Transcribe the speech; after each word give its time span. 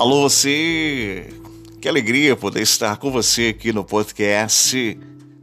Alô, 0.00 0.22
você! 0.22 1.28
Que 1.78 1.86
alegria 1.86 2.34
poder 2.34 2.62
estar 2.62 2.96
com 2.96 3.10
você 3.10 3.48
aqui 3.48 3.70
no 3.70 3.84
podcast 3.84 4.98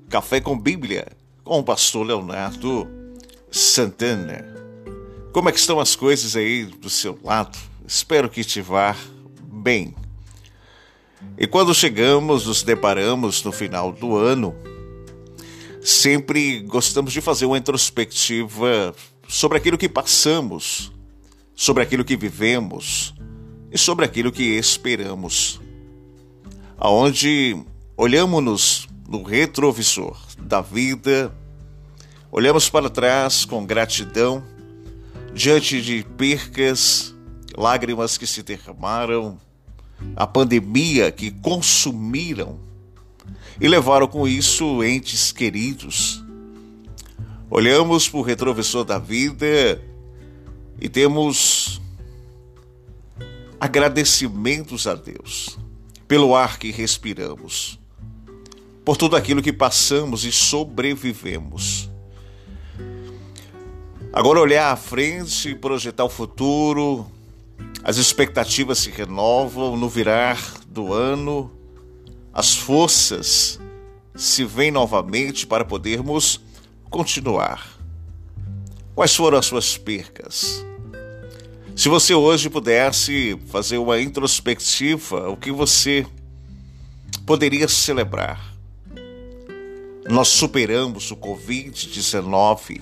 Café 0.09 0.41
com 0.41 0.57
Bíblia, 0.57 1.09
com 1.43 1.59
o 1.59 1.63
pastor 1.63 2.03
Leonardo 2.07 2.87
Santana. 3.51 4.43
Como 5.31 5.47
é 5.47 5.51
que 5.51 5.59
estão 5.59 5.79
as 5.79 5.95
coisas 5.95 6.35
aí 6.35 6.65
do 6.65 6.89
seu 6.89 7.19
lado? 7.23 7.55
Espero 7.85 8.27
que 8.27 8.43
te 8.43 8.59
vá 8.59 8.95
bem. 9.43 9.93
E 11.37 11.45
quando 11.45 11.71
chegamos, 11.71 12.47
nos 12.47 12.63
deparamos 12.63 13.43
no 13.43 13.51
final 13.51 13.91
do 13.91 14.17
ano, 14.17 14.55
sempre 15.83 16.61
gostamos 16.61 17.13
de 17.13 17.21
fazer 17.21 17.45
uma 17.45 17.59
introspectiva 17.59 18.95
sobre 19.27 19.59
aquilo 19.59 19.77
que 19.77 19.87
passamos, 19.87 20.91
sobre 21.53 21.83
aquilo 21.83 22.03
que 22.03 22.17
vivemos 22.17 23.13
e 23.71 23.77
sobre 23.77 24.05
aquilo 24.05 24.31
que 24.31 24.43
esperamos. 24.57 25.59
Aonde 26.77 27.57
olhamos-nos 27.95 28.87
no 29.07 29.23
retrovisor 29.23 30.17
da 30.39 30.61
vida, 30.61 31.33
olhamos 32.31 32.69
para 32.69 32.89
trás 32.89 33.45
com 33.45 33.65
gratidão 33.65 34.43
diante 35.33 35.81
de 35.81 36.03
percas, 36.17 37.13
lágrimas 37.55 38.17
que 38.17 38.27
se 38.27 38.43
derramaram, 38.43 39.39
a 40.15 40.27
pandemia 40.27 41.11
que 41.11 41.31
consumiram 41.31 42.59
e 43.59 43.67
levaram 43.67 44.07
com 44.07 44.27
isso 44.27 44.83
entes 44.83 45.31
queridos. 45.31 46.23
Olhamos 47.49 48.07
para 48.09 48.19
o 48.19 48.23
retrovisor 48.23 48.83
da 48.83 48.99
vida 48.99 49.81
e 50.79 50.89
temos 50.89 51.81
agradecimentos 53.59 54.87
a 54.87 54.93
Deus 54.93 55.57
pelo 56.07 56.35
ar 56.35 56.57
que 56.57 56.71
respiramos, 56.71 57.79
por 58.85 58.95
tudo 58.95 59.15
aquilo 59.15 59.41
que 59.41 59.51
passamos 59.51 60.23
e 60.23 60.31
sobrevivemos. 60.31 61.89
Agora 64.13 64.39
olhar 64.39 64.71
à 64.71 64.75
frente 64.75 65.49
e 65.49 65.55
projetar 65.55 66.05
o 66.05 66.09
futuro, 66.09 67.05
as 67.83 67.97
expectativas 67.97 68.79
se 68.79 68.89
renovam 68.89 69.75
no 69.75 69.89
virar 69.89 70.41
do 70.67 70.93
ano, 70.93 71.51
as 72.33 72.55
forças 72.55 73.59
se 74.15 74.45
vêm 74.45 74.71
novamente 74.71 75.45
para 75.45 75.65
podermos 75.65 76.39
continuar. 76.89 77.67
Quais 78.95 79.15
foram 79.15 79.37
as 79.37 79.45
suas 79.45 79.77
percas? 79.77 80.65
Se 81.77 81.89
você 81.89 82.15
hoje 82.15 82.49
pudesse 82.49 83.39
fazer 83.45 83.77
uma 83.77 84.01
introspectiva, 84.01 85.29
o 85.29 85.37
que 85.37 85.51
você 85.51 86.07
poderia 87.23 87.67
celebrar? 87.67 88.51
Nós 90.09 90.27
superamos 90.27 91.11
o 91.11 91.15
Covid-19 91.15 92.81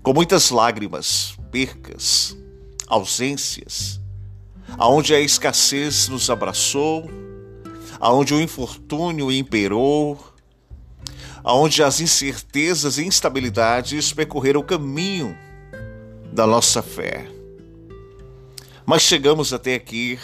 com 0.00 0.14
muitas 0.14 0.50
lágrimas, 0.50 1.36
percas, 1.50 2.38
ausências, 2.86 4.00
aonde 4.78 5.12
a 5.12 5.20
escassez 5.20 6.06
nos 6.06 6.30
abraçou, 6.30 7.10
aonde 7.98 8.32
o 8.32 8.40
infortúnio 8.40 9.32
imperou, 9.32 10.16
aonde 11.42 11.82
as 11.82 11.98
incertezas 12.00 12.96
e 12.96 13.04
instabilidades 13.04 14.12
percorreram 14.12 14.60
o 14.60 14.64
caminho 14.64 15.36
da 16.32 16.46
nossa 16.46 16.80
fé. 16.80 17.37
Mas 18.88 19.02
chegamos 19.02 19.52
até 19.52 19.74
aqui 19.74 20.18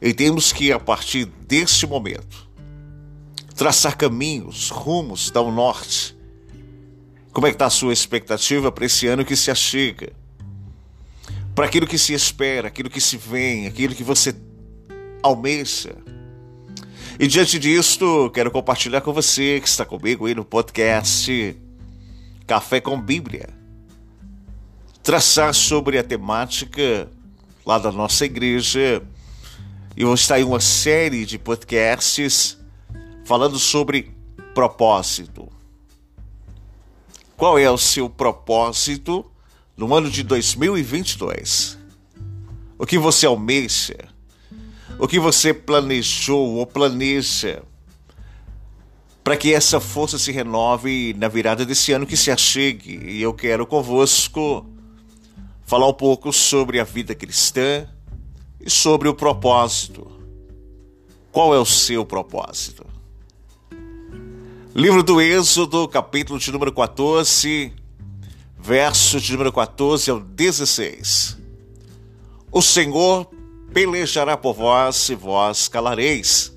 e 0.00 0.14
temos 0.14 0.52
que, 0.52 0.70
a 0.70 0.78
partir 0.78 1.24
deste 1.24 1.88
momento, 1.88 2.48
traçar 3.56 3.96
caminhos, 3.96 4.70
rumos 4.70 5.32
ao 5.34 5.50
norte. 5.50 6.16
Como 7.32 7.48
é 7.48 7.50
que 7.50 7.56
está 7.56 7.66
a 7.66 7.70
sua 7.70 7.92
expectativa 7.92 8.70
para 8.70 8.86
esse 8.86 9.08
ano 9.08 9.24
que 9.24 9.34
se 9.34 9.50
achega? 9.50 10.12
Para 11.52 11.66
aquilo 11.66 11.84
que 11.84 11.98
se 11.98 12.14
espera, 12.14 12.68
aquilo 12.68 12.88
que 12.88 13.00
se 13.00 13.16
vem, 13.16 13.66
aquilo 13.66 13.92
que 13.92 14.04
você 14.04 14.36
almeja. 15.20 15.96
E 17.18 17.26
diante 17.26 17.58
disto, 17.58 18.30
quero 18.30 18.52
compartilhar 18.52 19.00
com 19.00 19.12
você 19.12 19.58
que 19.60 19.66
está 19.66 19.84
comigo 19.84 20.26
aí 20.26 20.34
no 20.36 20.44
podcast 20.44 21.60
Café 22.46 22.80
com 22.80 23.00
Bíblia. 23.00 23.48
Traçar 25.02 25.52
sobre 25.52 25.98
a 25.98 26.04
temática 26.04 27.10
lá 27.68 27.78
da 27.78 27.92
nossa 27.92 28.24
igreja. 28.24 29.02
E 29.94 30.02
vou 30.02 30.14
estar 30.14 30.40
em 30.40 30.44
uma 30.44 30.58
série 30.58 31.26
de 31.26 31.38
podcasts 31.38 32.56
falando 33.26 33.58
sobre 33.58 34.10
propósito. 34.54 35.52
Qual 37.36 37.58
é 37.58 37.70
o 37.70 37.76
seu 37.76 38.08
propósito 38.08 39.30
no 39.76 39.94
ano 39.94 40.08
de 40.08 40.22
2022? 40.22 41.78
O 42.78 42.86
que 42.86 42.96
você 42.96 43.26
almeja? 43.26 44.08
O 44.98 45.06
que 45.06 45.20
você 45.20 45.52
planejou 45.52 46.54
ou 46.54 46.66
planeja 46.66 47.62
para 49.22 49.36
que 49.36 49.52
essa 49.52 49.78
força 49.78 50.16
se 50.18 50.32
renove 50.32 51.14
na 51.18 51.28
virada 51.28 51.66
desse 51.66 51.92
ano 51.92 52.06
que 52.06 52.16
se 52.16 52.30
achegue? 52.30 52.98
E 53.04 53.20
eu 53.20 53.34
quero 53.34 53.66
convosco 53.66 54.64
falar 55.68 55.86
um 55.86 55.92
pouco 55.92 56.32
sobre 56.32 56.80
a 56.80 56.84
vida 56.84 57.14
cristã 57.14 57.86
e 58.58 58.70
sobre 58.70 59.06
o 59.06 59.12
propósito. 59.12 60.10
Qual 61.30 61.54
é 61.54 61.58
o 61.58 61.66
seu 61.66 62.06
propósito? 62.06 62.86
Livro 64.74 65.02
do 65.02 65.20
Êxodo, 65.20 65.86
capítulo 65.86 66.38
de 66.38 66.50
número 66.50 66.72
14, 66.72 67.70
verso 68.58 69.20
de 69.20 69.30
número 69.32 69.52
14 69.52 70.10
ao 70.10 70.20
16. 70.20 71.36
O 72.50 72.62
Senhor 72.62 73.28
pelejará 73.70 74.38
por 74.38 74.54
vós 74.54 75.10
e 75.10 75.14
vós 75.14 75.68
calareis. 75.68 76.50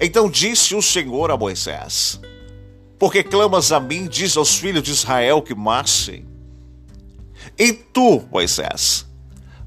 Então 0.00 0.30
disse 0.30 0.74
o 0.74 0.80
Senhor 0.80 1.30
a 1.30 1.36
Moisés: 1.36 2.18
Porque 2.98 3.22
clamas 3.22 3.70
a 3.70 3.78
mim, 3.78 4.08
diz 4.08 4.34
aos 4.34 4.56
filhos 4.56 4.82
de 4.82 4.92
Israel 4.92 5.42
que 5.42 5.54
marchem. 5.54 6.29
E 7.58 7.72
tu, 7.72 8.22
Moisés, 8.30 9.06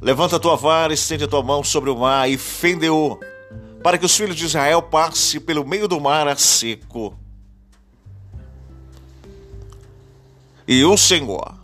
levanta 0.01 0.35
a 0.35 0.39
tua 0.39 0.55
vara, 0.55 0.93
estende 0.93 1.23
a 1.23 1.27
tua 1.27 1.43
mão 1.43 1.63
sobre 1.63 1.89
o 1.89 1.97
mar 1.97 2.29
e 2.29 2.37
fende-o, 2.37 3.19
para 3.83 3.97
que 3.97 4.05
os 4.05 4.15
filhos 4.15 4.35
de 4.35 4.45
Israel 4.45 4.81
passem 4.81 5.39
pelo 5.39 5.65
meio 5.65 5.87
do 5.87 5.99
mar 5.99 6.27
a 6.27 6.35
seco. 6.35 7.17
E 10.67 10.83
o 10.83 10.97
Senhor 10.97 11.59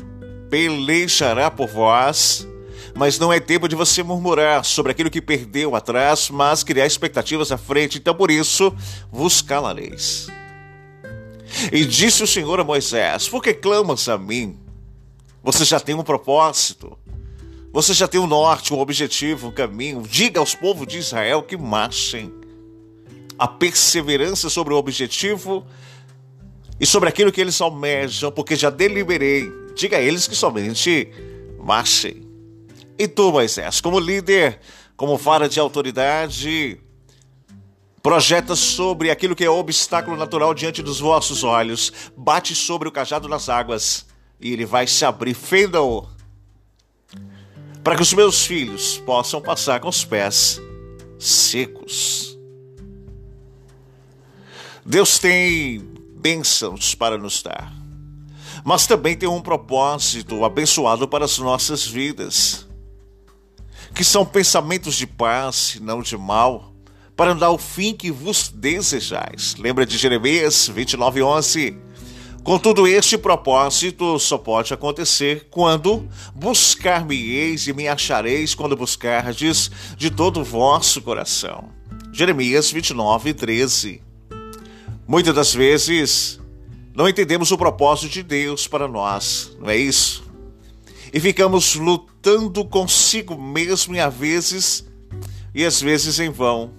pelejará 0.50 1.50
por 1.50 1.68
vós, 1.68 2.48
mas 2.96 3.18
não 3.18 3.32
é 3.32 3.40
tempo 3.40 3.68
de 3.68 3.76
você 3.76 4.04
murmurar 4.04 4.66
sobre 4.66 4.92
aquilo 4.92 5.10
que 5.10 5.22
perdeu 5.22 5.76
atrás, 5.76 6.30
mas 6.30 6.64
criar 6.64 6.86
expectativas 6.86 7.52
à 7.52 7.58
frente. 7.58 7.98
Então, 7.98 8.14
por 8.14 8.30
isso, 8.30 8.76
vos 9.12 9.42
calareis. 9.42 10.28
E 11.72 11.86
disse 11.86 12.24
o 12.24 12.28
Senhor 12.28 12.60
a 12.60 12.64
Moisés: 12.64 13.30
Por 13.30 13.42
que 13.42 13.54
clamas 13.54 14.10
a 14.10 14.18
mim? 14.18 14.58
Você 15.44 15.64
já 15.64 15.80
tem 15.80 15.96
um 15.96 16.04
propósito. 16.04 16.98
Você 17.72 17.94
já 17.94 18.08
tem 18.08 18.20
um 18.20 18.28
norte, 18.28 18.74
um 18.74 18.80
objetivo, 18.80 19.48
um 19.48 19.52
caminho. 19.52 20.02
Diga 20.02 20.40
aos 20.40 20.56
povos 20.56 20.88
de 20.88 20.98
Israel 20.98 21.44
que 21.44 21.56
marchem. 21.56 22.34
A 23.38 23.48
perseverança 23.48 24.50
sobre 24.50 24.74
o 24.74 24.78
objetivo 24.78 25.66
e 26.80 26.86
sobre 26.86 27.10
aquilo 27.10 27.32
que 27.32 27.40
eles 27.40 27.60
almejam, 27.62 28.32
porque 28.32 28.56
já 28.56 28.70
deliberei. 28.70 29.50
Diga 29.76 29.98
a 29.98 30.02
eles 30.02 30.28
que 30.28 30.36
somente 30.36 31.10
marchem. 31.60 32.28
E 32.98 33.08
tu, 33.08 33.32
Moisés, 33.32 33.80
como 33.80 34.00
líder, 34.00 34.60
como 34.98 35.16
vara 35.16 35.48
de 35.48 35.60
autoridade, 35.60 36.82
projeta 38.02 38.56
sobre 38.56 39.10
aquilo 39.10 39.36
que 39.36 39.46
é 39.46 39.50
obstáculo 39.50 40.18
natural 40.18 40.54
diante 40.54 40.82
dos 40.82 41.00
vossos 41.00 41.44
olhos, 41.44 41.94
bate 42.18 42.54
sobre 42.56 42.90
o 42.90 42.92
cajado 42.92 43.30
nas 43.30 43.48
águas 43.48 44.09
e 44.40 44.54
ele 44.54 44.66
vai 44.66 44.88
se 44.88 45.04
abrir, 45.04 45.34
fenda-o, 45.34 46.08
para 47.84 47.96
que 47.96 48.02
os 48.02 48.14
meus 48.14 48.46
filhos 48.46 48.98
possam 49.00 49.42
passar 49.42 49.80
com 49.80 49.90
os 49.90 50.06
pés 50.06 50.62
secos. 51.18 52.38
Deus 54.86 55.20
tem 55.20 55.80
bênçãos 56.16 56.96
para 56.96 57.18
nos 57.18 57.44
dar, 57.44 57.72
mas 58.64 58.88
também 58.88 59.16
tem 59.16 59.28
um 59.30 59.42
propósito 59.42 60.44
abençoado 60.44 61.08
para 61.08 61.26
as 61.26 61.38
nossas 61.38 61.86
vidas, 61.86 62.68
que 63.94 64.04
são 64.04 64.26
pensamentos 64.26 64.96
de 64.96 65.06
paz, 65.06 65.78
não 65.82 66.02
de 66.02 66.18
mal, 66.18 66.74
para 67.16 67.34
dar 67.36 67.52
o 67.52 67.58
fim 67.58 67.94
que 67.94 68.12
vos 68.12 68.48
desejais. 68.48 69.56
Lembra 69.56 69.86
de 69.86 69.98
Jeremias 69.98 70.70
29, 70.70 71.22
11? 71.22 71.89
Contudo, 72.44 72.88
este 72.88 73.18
propósito 73.18 74.18
só 74.18 74.38
pode 74.38 74.74
acontecer 74.74 75.48
quando 75.52 76.08
buscar-me-eis 76.34 77.68
e 77.68 77.74
me 77.74 77.88
achareis 77.88 78.56
quando 78.56 78.76
buscardes 78.76 79.70
de 79.98 80.10
todo 80.10 80.40
o 80.40 80.44
vosso 80.44 81.02
coração. 81.02 81.70
Jeremias 82.12 82.72
29, 82.72 83.34
13. 83.34 84.02
Muitas 85.08 85.36
das 85.36 85.54
vezes 85.54 86.40
não 86.94 87.08
entendemos 87.08 87.52
o 87.52 87.58
propósito 87.58 88.12
de 88.12 88.24
Deus 88.24 88.68
para 88.68 88.88
nós, 88.88 89.56
não 89.60 89.70
é 89.70 89.78
isso? 89.78 90.24
E 91.14 91.20
ficamos 91.20 91.76
lutando 91.76 92.64
consigo 92.66 93.40
mesmo 93.40 93.96
e 93.96 94.00
às 94.00 94.14
vezes 94.14 94.88
e 95.54 95.66
às 95.66 95.82
vezes 95.82 96.20
em 96.20 96.30
vão. 96.30 96.79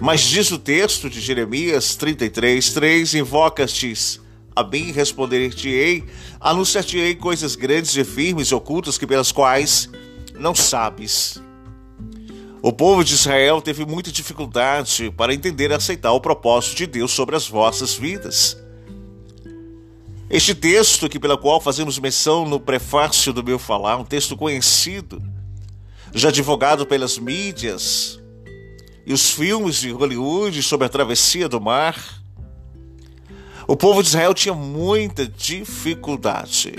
Mas 0.00 0.20
diz 0.20 0.50
o 0.52 0.58
texto 0.58 1.10
de 1.10 1.20
Jeremias 1.20 1.96
33, 1.96 2.72
3: 2.72 3.14
Invoca-te 3.14 4.20
a 4.54 4.62
mim, 4.62 4.92
responder-te-ei, 4.92 6.04
anunciar-te-ei 6.40 7.14
coisas 7.16 7.56
grandes 7.56 7.96
e 7.96 8.04
firmes 8.04 8.48
e 8.48 8.54
ocultas 8.54 8.96
que 8.96 9.06
pelas 9.06 9.32
quais 9.32 9.90
não 10.38 10.54
sabes. 10.54 11.42
O 12.62 12.72
povo 12.72 13.04
de 13.04 13.14
Israel 13.14 13.60
teve 13.60 13.84
muita 13.84 14.10
dificuldade 14.10 15.12
para 15.16 15.34
entender 15.34 15.70
e 15.70 15.74
aceitar 15.74 16.12
o 16.12 16.20
propósito 16.20 16.76
de 16.76 16.86
Deus 16.86 17.12
sobre 17.12 17.36
as 17.36 17.48
vossas 17.48 17.94
vidas. 17.94 18.56
Este 20.30 20.54
texto, 20.54 21.08
que 21.08 21.18
pela 21.18 21.38
qual 21.38 21.60
fazemos 21.60 21.98
menção 21.98 22.44
no 22.44 22.60
prefácio 22.60 23.32
do 23.32 23.42
meu 23.42 23.58
falar, 23.58 23.96
um 23.96 24.04
texto 24.04 24.36
conhecido, 24.36 25.22
já 26.12 26.30
divulgado 26.30 26.84
pelas 26.84 27.16
mídias 27.16 28.20
e 29.08 29.12
os 29.14 29.30
filmes 29.30 29.76
de 29.76 29.90
Hollywood 29.90 30.62
sobre 30.62 30.86
a 30.86 30.88
travessia 30.90 31.48
do 31.48 31.58
mar, 31.58 32.22
o 33.66 33.74
povo 33.74 34.02
de 34.02 34.08
Israel 34.10 34.34
tinha 34.34 34.52
muita 34.52 35.26
dificuldade. 35.26 36.74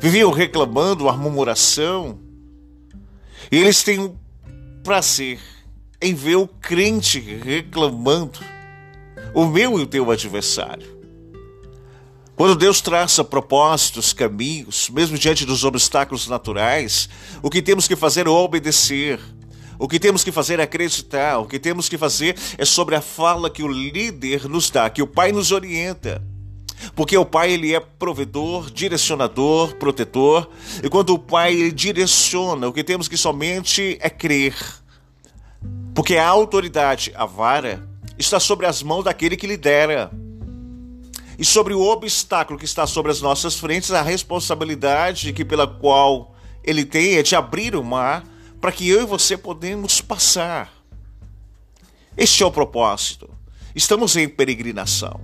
Viviam 0.00 0.30
reclamando, 0.30 1.10
a 1.10 1.12
murmuração, 1.16 2.18
e 3.50 3.58
eles 3.58 3.82
têm 3.82 4.16
prazer 4.82 5.40
em 6.00 6.14
ver 6.14 6.36
o 6.36 6.48
crente 6.48 7.20
reclamando, 7.20 8.38
o 9.34 9.44
meu 9.44 9.78
e 9.78 9.82
o 9.82 9.86
teu 9.86 10.10
adversário. 10.10 10.90
Quando 12.34 12.56
Deus 12.56 12.80
traça 12.80 13.22
propósitos, 13.22 14.14
caminhos, 14.14 14.88
mesmo 14.88 15.18
diante 15.18 15.44
dos 15.44 15.64
obstáculos 15.64 16.26
naturais, 16.26 17.10
o 17.42 17.50
que 17.50 17.60
temos 17.60 17.86
que 17.86 17.94
fazer 17.94 18.26
é 18.26 18.30
obedecer. 18.30 19.20
O 19.82 19.88
que 19.88 19.98
temos 19.98 20.22
que 20.22 20.30
fazer 20.30 20.60
é 20.60 20.62
acreditar. 20.62 21.40
O 21.40 21.44
que 21.44 21.58
temos 21.58 21.88
que 21.88 21.98
fazer 21.98 22.36
é 22.56 22.64
sobre 22.64 22.94
a 22.94 23.00
fala 23.00 23.50
que 23.50 23.64
o 23.64 23.66
líder 23.66 24.48
nos 24.48 24.70
dá, 24.70 24.88
que 24.88 25.02
o 25.02 25.08
Pai 25.08 25.32
nos 25.32 25.50
orienta. 25.50 26.22
Porque 26.94 27.18
o 27.18 27.26
Pai 27.26 27.50
ele 27.50 27.74
é 27.74 27.80
provedor, 27.80 28.70
direcionador, 28.70 29.74
protetor, 29.74 30.48
e 30.84 30.88
quando 30.88 31.10
o 31.10 31.18
Pai 31.18 31.54
ele 31.54 31.72
direciona, 31.72 32.68
o 32.68 32.72
que 32.72 32.84
temos 32.84 33.08
que 33.08 33.16
somente 33.16 33.98
é 34.00 34.08
crer. 34.08 34.54
Porque 35.92 36.14
a 36.14 36.28
autoridade, 36.28 37.12
a 37.16 37.26
vara, 37.26 37.84
está 38.16 38.38
sobre 38.38 38.66
as 38.66 38.84
mãos 38.84 39.02
daquele 39.02 39.36
que 39.36 39.48
lidera. 39.48 40.12
E 41.36 41.44
sobre 41.44 41.74
o 41.74 41.82
obstáculo 41.82 42.56
que 42.56 42.64
está 42.64 42.86
sobre 42.86 43.10
as 43.10 43.20
nossas 43.20 43.58
frentes, 43.58 43.90
a 43.90 44.00
responsabilidade 44.00 45.32
que 45.32 45.44
pela 45.44 45.66
qual 45.66 46.36
ele 46.62 46.84
tem 46.84 47.16
é 47.16 47.22
de 47.24 47.34
abrir 47.34 47.74
o 47.74 47.82
mar 47.82 48.30
para 48.62 48.70
que 48.70 48.88
eu 48.88 49.02
e 49.02 49.04
você 49.04 49.36
podemos 49.36 50.00
passar. 50.00 50.72
Este 52.16 52.44
é 52.44 52.46
o 52.46 52.52
propósito. 52.52 53.28
Estamos 53.74 54.14
em 54.14 54.28
peregrinação. 54.28 55.20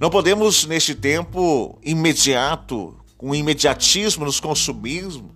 Não 0.00 0.10
podemos, 0.10 0.66
neste 0.66 0.92
tempo 0.92 1.78
imediato, 1.80 2.96
com 3.16 3.32
imediatismo 3.32 4.24
nos 4.24 4.40
consumismo, 4.40 5.32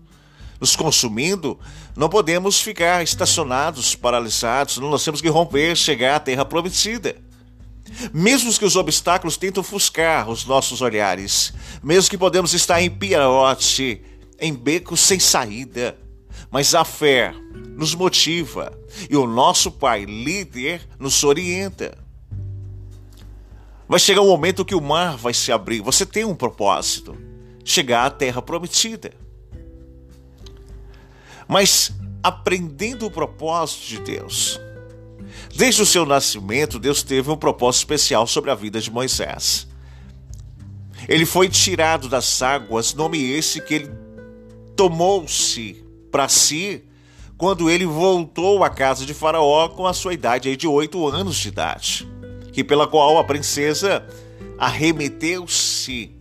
nos 0.61 0.75
consumindo, 0.75 1.57
não 1.97 2.09
podemos 2.09 2.61
ficar 2.61 3.01
estacionados, 3.05 3.95
paralisados, 3.95 4.79
nós 4.79 5.05
temos 5.05 5.21
que 5.21 5.29
romper, 5.29 5.77
chegar 5.77 6.17
à 6.17 6.21
terra 6.21 6.45
prometida. 6.45 7.17
Mesmo 8.13 8.53
que 8.53 8.65
os 8.65 8.75
obstáculos 8.75 9.37
tentem 9.37 9.61
ofuscar 9.61 10.29
os 10.29 10.45
nossos 10.45 10.83
olhares, 10.83 11.55
mesmo 11.81 12.11
que 12.11 12.19
podemos 12.19 12.55
estar 12.55 12.83
em 12.83 12.91
piarote, 12.91 14.03
em 14.41 14.53
becos 14.53 14.99
sem 14.99 15.21
saída, 15.21 15.97
mas 16.51 16.75
a 16.75 16.85
fé 16.85 17.35
nos 17.77 17.95
motiva 17.95 18.77
e 19.09 19.17
o 19.17 19.27
nosso 19.27 19.71
Pai 19.71 20.05
líder 20.05 20.87
nos 20.99 21.23
orienta. 21.25 21.97
Vai 23.89 23.99
chegar 23.99 24.21
um 24.21 24.29
momento 24.29 24.65
que 24.65 24.75
o 24.75 24.81
mar 24.81 25.17
vai 25.17 25.35
se 25.35 25.51
abrir. 25.51 25.81
Você 25.81 26.07
tem 26.07 26.25
um 26.25 26.35
propósito: 26.35 27.17
chegar 27.65 28.07
à 28.07 28.11
terra 28.11 28.41
prometida. 28.41 29.13
Mas 31.49 31.93
aprendendo 32.23 33.07
o 33.07 33.11
propósito 33.11 33.87
de 33.87 34.01
Deus. 34.01 34.61
Desde 35.57 35.83
o 35.83 35.87
seu 35.87 36.07
nascimento, 36.07 36.79
Deus 36.79 37.03
teve 37.03 37.31
um 37.31 37.37
propósito 37.37 37.81
especial 37.81 38.27
sobre 38.27 38.51
a 38.51 38.55
vida 38.55 38.81
de 38.81 38.91
Moisés. 38.91 39.67
Ele 41.09 41.27
foi 41.27 41.49
tirado 41.49 42.09
das 42.09 42.41
águas, 42.43 42.95
nome 42.95 43.19
esse 43.19 43.61
que 43.61 43.75
ele 43.75 43.91
tomou-se 44.77 45.85
para 46.11 46.29
si 46.29 46.85
quando 47.37 47.71
ele 47.71 47.87
voltou 47.87 48.63
à 48.63 48.71
casa 48.71 49.07
de 49.07 49.15
Faraó 49.15 49.69
com 49.69 49.87
a 49.87 49.95
sua 49.95 50.13
idade 50.13 50.57
de 50.57 50.67
oito 50.67 51.07
anos 51.07 51.37
de 51.37 51.49
idade 51.49 52.09
que 52.53 52.65
pela 52.65 52.87
qual 52.87 53.19
a 53.19 53.25
princesa 53.25 54.07
arremeteu-se 54.59 56.15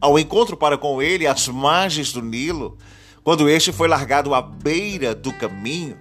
ao 0.00 0.18
encontro 0.18 0.56
para 0.56 0.78
com 0.78 1.02
ele 1.02 1.26
às 1.26 1.46
margens 1.48 2.12
do 2.12 2.22
Nilo, 2.22 2.78
quando 3.22 3.48
este 3.48 3.70
foi 3.72 3.86
largado 3.86 4.34
à 4.34 4.40
beira 4.40 5.14
do 5.14 5.32
caminho, 5.32 5.98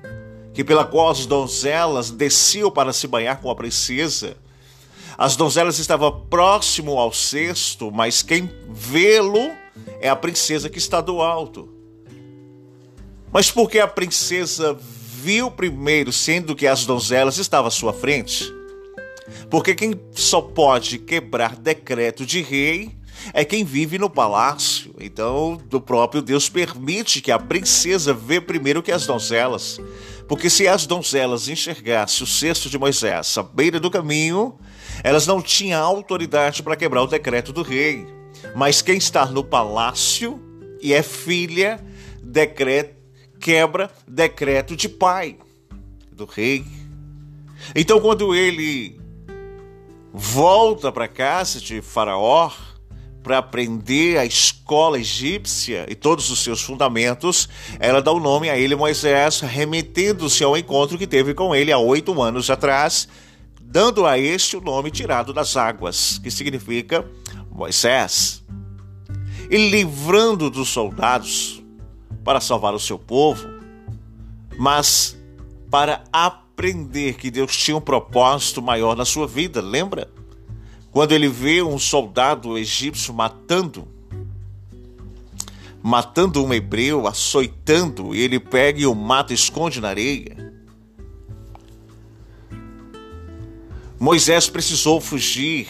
que 0.53 0.63
pela 0.63 0.85
qual 0.85 1.09
as 1.09 1.25
donzelas 1.25 2.09
desciam 2.09 2.71
para 2.71 2.93
se 2.93 3.07
banhar 3.07 3.41
com 3.41 3.49
a 3.49 3.55
princesa. 3.55 4.37
As 5.17 5.35
donzelas 5.35 5.79
estavam 5.79 6.25
próximo 6.29 6.97
ao 6.97 7.11
cesto, 7.11 7.91
mas 7.91 8.21
quem 8.21 8.49
vê-lo 8.69 9.51
é 9.99 10.07
a 10.07 10.15
princesa 10.15 10.69
que 10.69 10.77
está 10.77 11.01
do 11.01 11.21
alto. 11.21 11.78
Mas 13.31 13.51
por 13.51 13.69
que 13.69 13.79
a 13.79 13.87
princesa 13.87 14.77
viu 15.21 15.51
primeiro, 15.51 16.11
sendo 16.11 16.55
que 16.55 16.65
as 16.65 16.85
donzelas 16.85 17.37
estavam 17.37 17.67
à 17.67 17.71
sua 17.71 17.93
frente? 17.93 18.51
Porque 19.49 19.75
quem 19.75 19.99
só 20.11 20.41
pode 20.41 20.97
quebrar 20.97 21.55
decreto 21.55 22.25
de 22.25 22.41
rei 22.41 22.97
é 23.33 23.43
quem 23.45 23.63
vive 23.63 23.97
no 23.97 24.09
palácio. 24.09 24.95
Então, 24.99 25.59
o 25.71 25.81
próprio 25.81 26.21
Deus 26.21 26.49
permite 26.49 27.21
que 27.21 27.31
a 27.31 27.39
princesa 27.39 28.13
vê 28.13 28.39
primeiro 28.39 28.81
que 28.81 28.91
as 28.91 29.05
donzelas. 29.05 29.79
Porque 30.27 30.49
se 30.49 30.67
as 30.67 30.85
donzelas 30.85 31.47
enxergassem 31.47 32.23
o 32.23 32.27
cesto 32.27 32.69
de 32.69 32.77
Moisés 32.77 33.37
à 33.37 33.43
beira 33.43 33.79
do 33.79 33.89
caminho, 33.91 34.57
elas 35.03 35.27
não 35.27 35.41
tinham 35.41 35.83
autoridade 35.83 36.63
para 36.63 36.75
quebrar 36.75 37.03
o 37.03 37.07
decreto 37.07 37.51
do 37.51 37.61
rei. 37.61 38.05
Mas 38.55 38.81
quem 38.81 38.97
está 38.97 39.25
no 39.25 39.43
palácio 39.43 40.39
e 40.81 40.93
é 40.93 41.03
filha, 41.03 41.83
decreto, 42.23 42.98
quebra 43.39 43.89
decreto 44.07 44.75
de 44.75 44.89
pai 44.89 45.37
do 46.11 46.25
rei. 46.25 46.65
Então, 47.75 47.99
quando 47.99 48.35
ele 48.35 48.99
volta 50.13 50.91
para 50.91 51.07
casa 51.07 51.59
de 51.59 51.81
Faraó 51.81 52.51
para 53.23 53.37
aprender 53.37 54.17
a 54.17 54.25
escola 54.25 54.99
egípcia 54.99 55.85
e 55.89 55.95
todos 55.95 56.29
os 56.29 56.39
seus 56.39 56.61
fundamentos, 56.61 57.47
ela 57.79 58.01
dá 58.01 58.11
o 58.11 58.19
nome 58.19 58.49
a 58.49 58.57
ele 58.57 58.75
Moisés, 58.75 59.41
remetendo-se 59.41 60.43
ao 60.43 60.57
encontro 60.57 60.97
que 60.97 61.05
teve 61.05 61.33
com 61.33 61.53
ele 61.53 61.71
há 61.71 61.77
oito 61.77 62.21
anos 62.21 62.49
atrás, 62.49 63.07
dando 63.61 64.05
a 64.05 64.17
este 64.17 64.57
o 64.57 64.61
nome 64.61 64.89
tirado 64.89 65.33
das 65.33 65.55
águas, 65.55 66.17
que 66.17 66.31
significa 66.31 67.05
Moisés. 67.51 68.43
E 69.49 69.69
livrando 69.69 70.49
dos 70.49 70.69
soldados 70.69 71.58
para 72.29 72.39
salvar 72.39 72.75
o 72.75 72.79
seu 72.79 72.99
povo, 72.99 73.43
mas 74.55 75.17
para 75.67 76.03
aprender 76.13 77.15
que 77.15 77.31
Deus 77.31 77.57
tinha 77.57 77.75
um 77.75 77.81
propósito 77.81 78.61
maior 78.61 78.95
na 78.95 79.03
sua 79.03 79.25
vida, 79.25 79.59
lembra? 79.61 80.07
Quando 80.91 81.13
ele 81.13 81.27
vê 81.27 81.63
um 81.63 81.79
soldado 81.79 82.55
egípcio 82.55 83.15
matando, 83.15 83.87
matando 85.81 86.45
um 86.45 86.53
hebreu, 86.53 87.07
açoitando, 87.07 88.13
e 88.13 88.19
ele 88.19 88.39
pega 88.39 88.79
e 88.79 88.85
o 88.85 88.93
mata 88.93 89.33
esconde 89.33 89.81
na 89.81 89.87
areia. 89.87 90.53
Moisés 93.99 94.47
precisou 94.47 95.01
fugir, 95.01 95.67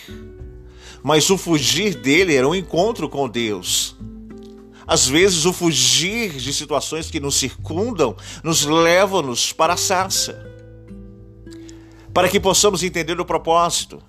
mas 1.01 1.29
o 1.29 1.37
fugir 1.37 1.95
dele 1.95 2.35
era 2.35 2.45
um 2.45 2.53
encontro 2.53 3.07
com 3.07 3.29
Deus. 3.29 3.95
Às 4.89 5.07
vezes, 5.07 5.45
o 5.45 5.53
fugir 5.53 6.31
de 6.31 6.51
situações 6.51 7.09
que 7.09 7.19
nos 7.19 7.35
circundam 7.35 8.15
nos 8.43 8.65
leva-nos 8.65 9.53
para 9.53 9.73
a 9.73 9.77
sarça 9.77 10.49
para 12.13 12.27
que 12.27 12.39
possamos 12.39 12.83
entender 12.83 13.19
o 13.19 13.25
propósito, 13.25 14.01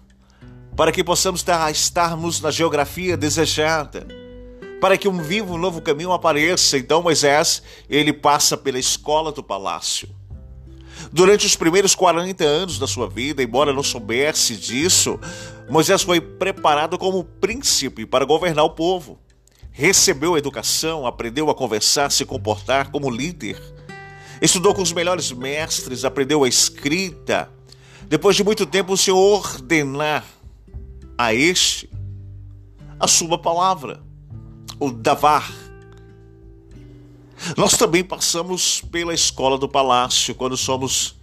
para 0.76 0.90
que 0.90 1.04
possamos 1.04 1.44
estarmos 1.70 2.40
na 2.40 2.50
geografia 2.50 3.16
desejada, 3.16 4.06
para 4.80 4.96
que 4.96 5.06
um 5.06 5.18
vivo 5.18 5.58
novo 5.58 5.80
caminho 5.82 6.12
apareça. 6.12 6.78
Então 6.78 7.02
Moisés, 7.02 7.62
ele 7.88 8.12
passa 8.12 8.56
pela 8.56 8.78
escola 8.78 9.30
do 9.30 9.42
palácio. 9.42 10.08
Durante 11.12 11.46
os 11.46 11.56
primeiros 11.56 11.94
40 11.94 12.44
anos 12.44 12.78
da 12.78 12.86
sua 12.86 13.08
vida, 13.08 13.42
embora 13.42 13.72
não 13.72 13.82
soubesse 13.82 14.56
disso, 14.56 15.18
Moisés 15.68 16.02
foi 16.02 16.20
preparado 16.20 16.98
como 16.98 17.24
príncipe 17.24 18.06
para 18.06 18.24
governar 18.24 18.64
o 18.64 18.70
povo. 18.70 19.18
Recebeu 19.72 20.36
educação, 20.36 21.06
aprendeu 21.06 21.48
a 21.50 21.54
conversar, 21.54 22.10
se 22.10 22.24
comportar 22.24 22.90
como 22.90 23.10
líder. 23.10 23.60
Estudou 24.40 24.74
com 24.74 24.82
os 24.82 24.92
melhores 24.92 25.30
mestres, 25.32 26.04
aprendeu 26.04 26.44
a 26.44 26.48
escrita. 26.48 27.50
Depois 28.08 28.34
de 28.34 28.42
muito 28.42 28.66
tempo, 28.66 28.92
o 28.92 28.96
Senhor 28.96 29.18
ordenar 29.18 30.24
a 31.16 31.34
este 31.34 31.90
a 32.98 33.06
sua 33.06 33.38
palavra, 33.38 34.02
o 34.78 34.90
Davar. 34.90 35.50
Nós 37.56 37.76
também 37.76 38.04
passamos 38.04 38.82
pela 38.90 39.14
escola 39.14 39.56
do 39.56 39.68
palácio 39.68 40.34
quando 40.34 40.56
somos 40.56 41.16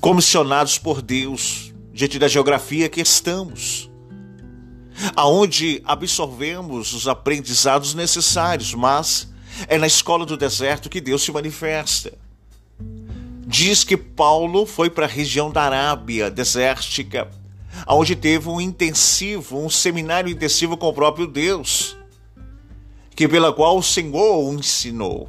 comissionados 0.00 0.78
por 0.78 1.02
Deus 1.02 1.72
diante 1.92 2.18
da 2.18 2.28
geografia 2.28 2.88
que 2.88 3.00
estamos, 3.00 3.89
aonde 5.14 5.82
absorvemos 5.84 6.92
os 6.92 7.08
aprendizados 7.08 7.94
necessários, 7.94 8.74
mas 8.74 9.28
é 9.66 9.78
na 9.78 9.86
escola 9.86 10.24
do 10.24 10.36
deserto 10.36 10.88
que 10.88 11.00
Deus 11.00 11.22
se 11.22 11.32
manifesta. 11.32 12.12
Diz 13.46 13.82
que 13.82 13.96
Paulo 13.96 14.64
foi 14.64 14.88
para 14.88 15.06
a 15.06 15.08
região 15.08 15.50
da 15.50 15.62
Arábia 15.62 16.30
desértica, 16.30 17.28
onde 17.86 18.14
teve 18.14 18.48
um 18.48 18.60
intensivo, 18.60 19.58
um 19.58 19.68
seminário 19.68 20.30
intensivo 20.30 20.76
com 20.76 20.88
o 20.88 20.92
próprio 20.92 21.26
Deus, 21.26 21.96
que 23.16 23.26
pela 23.26 23.52
qual 23.52 23.76
o 23.76 23.82
Senhor 23.82 24.38
o 24.38 24.54
ensinou. 24.54 25.28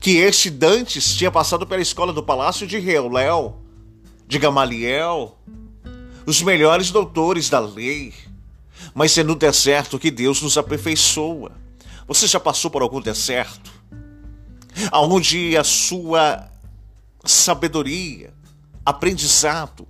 Que 0.00 0.16
este 0.16 0.50
Dantes 0.50 1.14
tinha 1.14 1.30
passado 1.30 1.66
pela 1.66 1.82
escola 1.82 2.12
do 2.12 2.22
palácio 2.22 2.66
de 2.66 2.78
Reuléu, 2.78 3.58
de 4.26 4.38
Gamaliel, 4.38 5.38
os 6.26 6.42
melhores 6.42 6.90
doutores 6.90 7.50
da 7.50 7.60
lei, 7.60 8.14
mas 8.94 9.16
é 9.16 9.22
no 9.22 9.34
deserto 9.34 9.98
que 9.98 10.10
Deus 10.10 10.42
nos 10.42 10.56
aperfeiçoa. 10.58 11.52
Você 12.06 12.26
já 12.26 12.38
passou 12.38 12.70
por 12.70 12.82
algum 12.82 13.00
deserto? 13.00 13.72
Onde 14.92 15.56
a 15.56 15.64
sua 15.64 16.48
sabedoria, 17.24 18.34
aprendizado, 18.84 19.86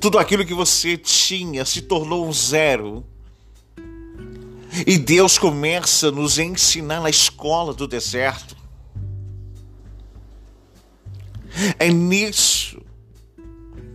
tudo 0.00 0.18
aquilo 0.18 0.44
que 0.44 0.54
você 0.54 0.96
tinha 0.96 1.64
se 1.64 1.82
tornou 1.82 2.28
um 2.28 2.32
zero. 2.32 3.04
E 4.86 4.98
Deus 4.98 5.38
começa 5.38 6.08
a 6.08 6.12
nos 6.12 6.38
ensinar 6.38 7.00
na 7.00 7.08
escola 7.08 7.72
do 7.72 7.86
deserto. 7.86 8.56
É 11.78 11.88
nisso 11.88 12.82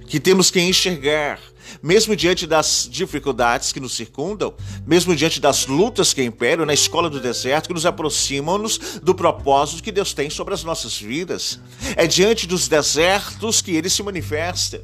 que 0.08 0.20
temos 0.20 0.50
que 0.50 0.62
enxergar 0.62 1.40
mesmo 1.82 2.16
diante 2.16 2.46
das 2.46 2.88
dificuldades 2.90 3.72
que 3.72 3.80
nos 3.80 3.96
circundam, 3.96 4.54
mesmo 4.86 5.16
diante 5.16 5.40
das 5.40 5.68
lutas 5.68 6.14
que 6.14 6.24
imperam 6.24 6.66
na 6.66 6.74
escola 6.74 7.10
do 7.10 7.20
deserto, 7.20 7.68
que 7.68 7.74
nos 7.74 7.86
aproximam-nos 7.86 9.00
do 9.02 9.16
propósito 9.16 9.84
que 9.84 9.92
Deus 9.92 10.14
tem 10.14 10.30
sobre 10.30 10.54
as 10.54 10.64
nossas 10.64 11.00
vidas. 11.00 11.60
É 11.96 12.08
diante 12.08 12.48
dos 12.48 12.68
desertos 12.68 13.62
que 13.62 13.72
ele 13.72 13.90
se 13.90 14.04
manifesta. 14.04 14.82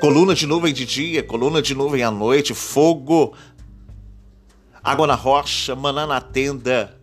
Coluna 0.00 0.34
de 0.34 0.46
nuvem 0.46 0.72
de 0.72 0.86
dia, 0.86 1.22
coluna 1.22 1.60
de 1.60 1.74
nuvem 1.74 2.02
à 2.02 2.10
noite, 2.10 2.54
fogo, 2.54 3.34
água 4.82 5.06
na 5.06 5.14
rocha, 5.14 5.76
maná 5.76 6.06
na 6.06 6.20
tenda, 6.20 6.98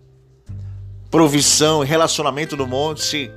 provisão, 1.12 1.82
relacionamento 1.82 2.58
no 2.58 2.66
monte. 2.66 3.32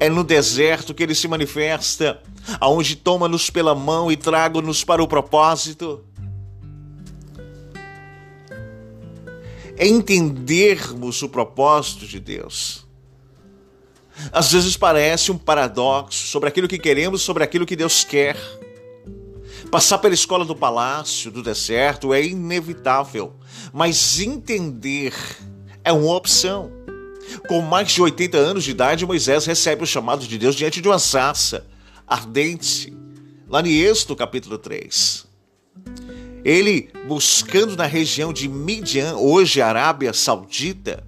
É 0.00 0.08
no 0.08 0.24
deserto 0.24 0.94
que 0.94 1.02
ele 1.02 1.14
se 1.14 1.28
manifesta 1.28 2.20
aonde 2.60 2.96
toma-nos 2.96 3.50
pela 3.50 3.74
mão 3.74 4.10
e 4.10 4.16
traga-nos 4.16 4.84
para 4.84 5.02
o 5.02 5.08
propósito. 5.08 6.04
Entendermos 9.78 11.22
o 11.22 11.28
propósito 11.28 12.06
de 12.06 12.18
Deus. 12.18 12.86
Às 14.32 14.52
vezes 14.52 14.76
parece 14.76 15.30
um 15.30 15.36
paradoxo 15.36 16.26
sobre 16.28 16.48
aquilo 16.48 16.68
que 16.68 16.78
queremos, 16.78 17.20
sobre 17.20 17.44
aquilo 17.44 17.66
que 17.66 17.76
Deus 17.76 18.02
quer. 18.02 18.36
Passar 19.70 19.98
pela 19.98 20.14
escola 20.14 20.44
do 20.44 20.54
palácio, 20.54 21.30
do 21.30 21.42
deserto, 21.42 22.14
é 22.14 22.24
inevitável, 22.24 23.34
mas 23.72 24.18
entender 24.18 25.12
é 25.84 25.92
uma 25.92 26.14
opção. 26.14 26.70
Com 27.48 27.60
mais 27.60 27.90
de 27.92 28.00
80 28.00 28.38
anos 28.38 28.64
de 28.64 28.70
idade, 28.70 29.04
Moisés 29.04 29.44
recebe 29.44 29.82
o 29.82 29.86
chamado 29.86 30.26
de 30.26 30.38
Deus 30.38 30.54
diante 30.54 30.80
de 30.80 30.88
uma 30.88 30.98
sarça 30.98 31.66
ardente, 32.06 32.96
lá 33.48 33.60
em 33.60 33.72
Êxodo 33.72 34.14
capítulo 34.14 34.58
3. 34.58 35.26
Ele 36.44 36.90
buscando 37.08 37.76
na 37.76 37.86
região 37.86 38.32
de 38.32 38.48
Midian, 38.48 39.16
hoje 39.16 39.60
Arábia 39.60 40.12
Saudita, 40.12 41.04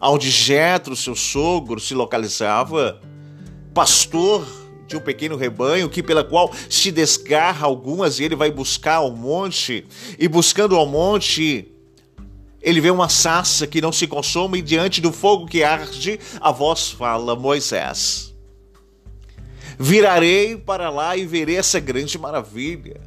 onde 0.00 0.30
Jetro, 0.30 0.94
seu 0.94 1.16
sogro, 1.16 1.80
se 1.80 1.94
localizava, 1.94 3.00
pastor 3.74 4.46
de 4.86 4.96
um 4.96 5.00
pequeno 5.00 5.36
rebanho, 5.36 5.88
que 5.88 6.02
pela 6.02 6.22
qual 6.22 6.52
se 6.70 6.92
desgarra 6.92 7.66
algumas 7.66 8.20
e 8.20 8.24
ele 8.24 8.36
vai 8.36 8.50
buscar 8.50 8.96
ao 8.96 9.10
monte, 9.10 9.84
e 10.16 10.28
buscando 10.28 10.76
ao 10.76 10.86
monte, 10.86 11.68
ele 12.62 12.80
vê 12.80 12.90
uma 12.90 13.08
sarça 13.08 13.66
que 13.66 13.80
não 13.80 13.90
se 13.90 14.06
consome 14.06 14.58
e 14.58 14.62
diante 14.62 15.00
do 15.00 15.12
fogo 15.12 15.46
que 15.46 15.64
arde, 15.64 16.20
a 16.40 16.52
voz 16.52 16.90
fala: 16.90 17.34
Moisés, 17.34 18.25
virarei 19.78 20.56
para 20.56 20.90
lá 20.90 21.16
e 21.16 21.26
verei 21.26 21.56
essa 21.56 21.78
grande 21.80 22.18
maravilha. 22.18 23.00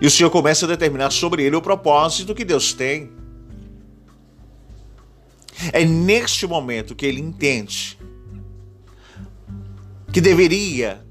E 0.00 0.06
o 0.06 0.10
Senhor 0.10 0.30
começa 0.30 0.64
a 0.64 0.68
determinar 0.68 1.10
sobre 1.10 1.42
ele 1.42 1.56
o 1.56 1.62
propósito 1.62 2.34
que 2.34 2.44
Deus 2.44 2.72
tem. 2.72 3.10
É 5.72 5.84
neste 5.84 6.46
momento 6.46 6.94
que 6.94 7.04
ele 7.04 7.20
entende 7.20 7.98
que 10.12 10.20
deveria 10.20 11.04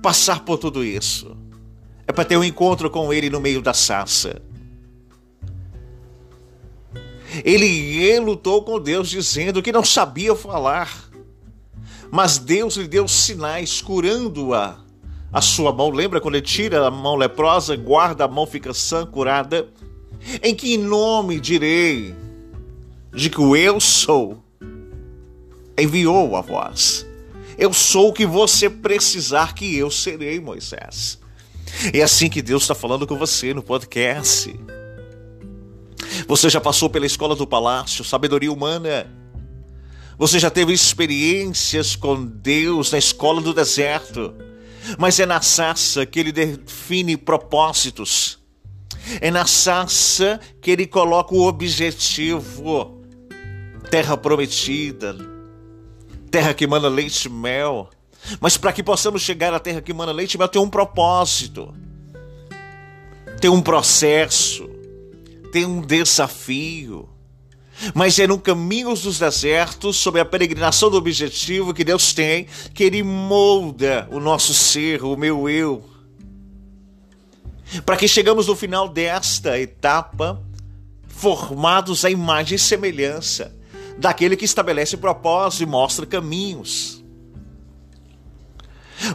passar 0.00 0.44
por 0.44 0.58
tudo 0.58 0.84
isso. 0.84 1.36
É 2.06 2.12
para 2.12 2.24
ter 2.24 2.36
um 2.36 2.44
encontro 2.44 2.88
com 2.88 3.12
ele 3.12 3.28
no 3.30 3.40
meio 3.40 3.60
da 3.60 3.74
sarça. 3.74 4.40
Ele 7.44 8.18
lutou 8.20 8.62
com 8.62 8.80
Deus 8.80 9.08
dizendo 9.08 9.62
que 9.62 9.72
não 9.72 9.84
sabia 9.84 10.34
falar. 10.36 11.10
Mas 12.12 12.36
Deus 12.36 12.76
lhe 12.76 12.86
deu 12.86 13.08
sinais 13.08 13.80
curando-a. 13.80 14.76
A 15.32 15.40
sua 15.40 15.72
mão, 15.72 15.88
lembra 15.88 16.20
quando 16.20 16.34
ele 16.34 16.44
tira 16.44 16.86
a 16.86 16.90
mão 16.90 17.16
leprosa, 17.16 17.74
guarda 17.74 18.26
a 18.26 18.28
mão, 18.28 18.46
fica 18.46 18.74
sã, 18.74 19.06
curada? 19.06 19.66
Em 20.42 20.54
que 20.54 20.76
nome 20.76 21.40
direi 21.40 22.14
de 23.14 23.30
que 23.30 23.40
o 23.40 23.56
eu 23.56 23.80
sou 23.80 24.44
enviou 25.78 26.36
a 26.36 26.42
voz? 26.42 27.06
Eu 27.56 27.72
sou 27.72 28.10
o 28.10 28.12
que 28.12 28.26
você 28.26 28.68
precisar 28.68 29.54
que 29.54 29.74
eu 29.74 29.90
serei, 29.90 30.38
Moisés. 30.38 31.18
É 31.94 32.02
assim 32.02 32.28
que 32.28 32.42
Deus 32.42 32.64
está 32.64 32.74
falando 32.74 33.06
com 33.06 33.16
você 33.16 33.54
no 33.54 33.62
podcast. 33.62 34.54
Você 36.28 36.50
já 36.50 36.60
passou 36.60 36.90
pela 36.90 37.06
escola 37.06 37.34
do 37.34 37.46
palácio, 37.46 38.04
sabedoria 38.04 38.52
humana 38.52 39.21
você 40.22 40.38
já 40.38 40.50
teve 40.50 40.72
experiências 40.72 41.96
com 41.96 42.24
Deus 42.24 42.92
na 42.92 42.98
escola 42.98 43.40
do 43.40 43.52
deserto, 43.52 44.32
mas 44.96 45.18
é 45.18 45.26
na 45.26 45.40
sarça 45.40 46.06
que 46.06 46.20
ele 46.20 46.30
define 46.30 47.16
propósitos. 47.16 48.38
É 49.20 49.32
na 49.32 49.46
sarça 49.46 50.38
que 50.60 50.70
ele 50.70 50.86
coloca 50.86 51.34
o 51.34 51.42
objetivo. 51.42 53.02
Terra 53.90 54.16
prometida, 54.16 55.16
terra 56.30 56.54
que 56.54 56.68
manda 56.68 56.88
leite 56.88 57.24
e 57.24 57.28
mel. 57.28 57.90
Mas 58.40 58.56
para 58.56 58.72
que 58.72 58.84
possamos 58.84 59.22
chegar 59.22 59.52
à 59.52 59.58
terra 59.58 59.80
que 59.80 59.92
manda 59.92 60.12
leite 60.12 60.34
e 60.34 60.38
mel, 60.38 60.46
tem 60.46 60.62
um 60.62 60.70
propósito, 60.70 61.74
tem 63.40 63.50
um 63.50 63.60
processo, 63.60 64.70
tem 65.50 65.64
um 65.64 65.80
desafio 65.80 67.11
mas 67.94 68.18
é 68.18 68.26
no 68.26 68.38
caminho 68.38 68.94
dos 68.94 69.18
desertos, 69.18 69.96
sobre 69.96 70.20
a 70.20 70.24
peregrinação 70.24 70.90
do 70.90 70.96
objetivo 70.96 71.74
que 71.74 71.84
Deus 71.84 72.12
tem, 72.12 72.46
que 72.74 72.84
Ele 72.84 73.02
molda 73.02 74.08
o 74.10 74.20
nosso 74.20 74.54
ser, 74.54 75.02
o 75.02 75.16
meu 75.16 75.48
eu. 75.48 75.84
Para 77.84 77.96
que 77.96 78.06
chegamos 78.06 78.46
no 78.46 78.56
final 78.56 78.88
desta 78.88 79.58
etapa, 79.58 80.42
formados 81.08 82.04
à 82.04 82.10
imagem 82.10 82.56
e 82.56 82.58
semelhança 82.58 83.54
daquele 83.98 84.36
que 84.36 84.44
estabelece 84.44 84.96
propósitos 84.96 85.60
e 85.60 85.66
mostra 85.66 86.06
caminhos. 86.06 87.02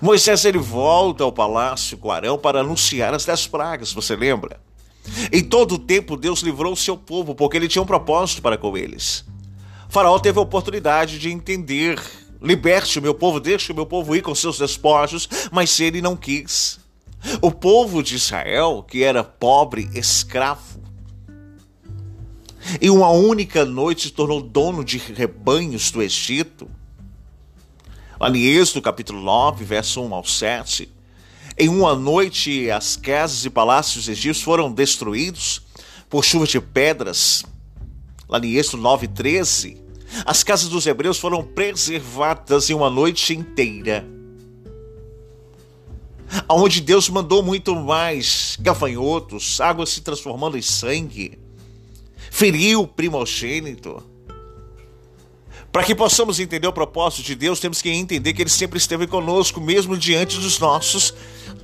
Moisés 0.01 0.43
ele 0.43 0.57
volta 0.57 1.23
ao 1.23 1.31
palácio 1.31 1.97
com 1.97 2.11
Arão 2.11 2.37
para 2.37 2.59
anunciar 2.59 3.13
as 3.13 3.25
dez 3.25 3.47
pragas, 3.47 3.93
você 3.93 4.15
lembra? 4.15 4.59
Em 5.31 5.43
todo 5.43 5.75
o 5.75 5.79
tempo 5.79 6.17
Deus 6.17 6.41
livrou 6.41 6.73
o 6.73 6.77
seu 6.77 6.97
povo 6.97 7.33
porque 7.35 7.57
ele 7.57 7.67
tinha 7.67 7.81
um 7.81 7.85
propósito 7.85 8.41
para 8.41 8.57
com 8.57 8.77
eles. 8.77 9.25
faraó 9.89 10.19
teve 10.19 10.39
a 10.39 10.41
oportunidade 10.41 11.19
de 11.19 11.29
entender: 11.29 12.01
liberte 12.41 12.99
o 12.99 13.01
meu 13.01 13.13
povo, 13.13 13.39
deixe 13.39 13.71
o 13.71 13.75
meu 13.75 13.85
povo 13.85 14.15
ir 14.15 14.21
com 14.21 14.35
seus 14.35 14.57
despojos, 14.57 15.27
mas 15.51 15.79
ele 15.79 16.01
não 16.01 16.15
quis. 16.15 16.79
O 17.41 17.51
povo 17.51 18.03
de 18.03 18.15
Israel, 18.15 18.85
que 18.87 19.03
era 19.03 19.23
pobre, 19.23 19.89
escravo, 19.93 20.77
em 22.81 22.89
uma 22.89 23.09
única 23.09 23.63
noite 23.63 24.03
se 24.03 24.11
tornou 24.11 24.41
dono 24.41 24.83
de 24.83 24.97
rebanhos 24.97 25.89
do 25.89 26.01
Egito. 26.01 26.69
Em 28.19 28.45
Êxodo, 28.45 28.81
capítulo 28.81 29.21
9, 29.21 29.63
verso 29.63 30.01
1 30.01 30.13
ao 30.13 30.25
7. 30.25 30.96
Em 31.57 31.69
uma 31.69 31.95
noite, 31.95 32.69
as 32.69 32.95
casas 32.95 33.43
e 33.45 33.49
palácios 33.49 34.07
egípcios 34.07 34.43
foram 34.43 34.71
destruídos 34.71 35.61
por 36.09 36.23
chuva 36.23 36.45
de 36.45 36.61
pedras. 36.61 37.43
Lá 38.29 38.39
em 38.39 38.55
Êxodo 38.55 38.83
9, 38.83 39.07
13. 39.07 39.77
As 40.25 40.43
casas 40.43 40.69
dos 40.69 40.85
hebreus 40.85 41.17
foram 41.17 41.43
preservadas 41.43 42.69
em 42.69 42.73
uma 42.73 42.89
noite 42.89 43.33
inteira. 43.33 44.05
Onde 46.47 46.81
Deus 46.81 47.09
mandou 47.09 47.41
muito 47.41 47.75
mais 47.75 48.57
gafanhotos, 48.59 49.59
água 49.59 49.85
se 49.85 50.01
transformando 50.01 50.57
em 50.57 50.61
sangue 50.61 51.39
feriu 52.37 52.81
o 52.81 52.87
primogênito. 52.87 54.03
Para 55.71 55.83
que 55.83 55.95
possamos 55.95 56.39
entender 56.39 56.67
o 56.67 56.73
propósito 56.73 57.23
de 57.23 57.33
Deus, 57.33 57.59
temos 57.59 57.81
que 57.81 57.89
entender 57.89 58.33
que 58.33 58.43
Ele 58.43 58.49
sempre 58.49 58.77
esteve 58.77 59.07
conosco, 59.07 59.59
mesmo 59.59 59.97
diante 59.97 60.37
dos 60.37 60.59
nossos 60.59 61.15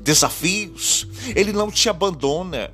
desafios. 0.03 1.07
Ele 1.35 1.51
não 1.51 1.71
te 1.71 1.89
abandona. 1.89 2.71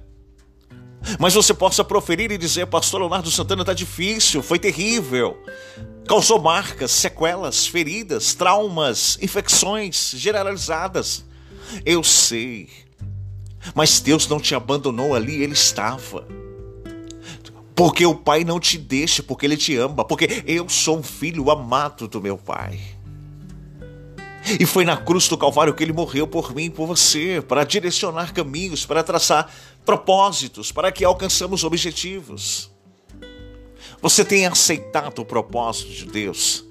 Mas 1.17 1.33
você 1.33 1.53
possa 1.53 1.83
proferir 1.83 2.31
e 2.31 2.37
dizer, 2.37 2.67
Pastor 2.67 2.99
Leonardo 2.99 3.31
Santana, 3.31 3.61
está 3.61 3.73
difícil, 3.73 4.41
foi 4.43 4.59
terrível. 4.59 5.37
Causou 6.07 6.41
marcas, 6.41 6.91
sequelas, 6.91 7.67
feridas, 7.67 8.33
traumas, 8.33 9.17
infecções 9.21 10.11
generalizadas. 10.15 11.23
Eu 11.85 12.03
sei. 12.03 12.67
Mas 13.73 13.99
Deus 13.99 14.27
não 14.27 14.39
te 14.39 14.55
abandonou 14.55 15.15
ali, 15.15 15.41
Ele 15.41 15.53
estava. 15.53 16.27
Porque 17.75 18.05
o 18.05 18.15
Pai 18.15 18.43
não 18.43 18.59
te 18.59 18.77
deixa, 18.77 19.23
porque 19.23 19.45
Ele 19.45 19.55
te 19.55 19.75
ama, 19.77 20.03
porque 20.03 20.43
eu 20.45 20.67
sou 20.67 20.97
um 20.97 21.03
filho 21.03 21.49
amado 21.49 22.07
do 22.07 22.19
meu 22.19 22.37
Pai. 22.37 22.79
E 24.57 24.65
foi 24.65 24.85
na 24.85 24.95
cruz 24.95 25.27
do 25.27 25.37
Calvário 25.37 25.73
que 25.73 25.83
Ele 25.83 25.91
morreu 25.91 26.25
por 26.25 26.55
mim 26.55 26.65
e 26.65 26.69
por 26.69 26.87
você, 26.87 27.43
para 27.45 27.63
direcionar 27.63 28.33
caminhos, 28.33 28.85
para 28.85 29.03
traçar 29.03 29.51
propósitos, 29.85 30.71
para 30.71 30.91
que 30.91 31.03
alcançamos 31.03 31.63
objetivos. 31.63 32.71
Você 34.01 34.23
tem 34.23 34.45
aceitado 34.45 35.19
o 35.19 35.25
propósito 35.25 35.91
de 35.91 36.05
Deus? 36.05 36.65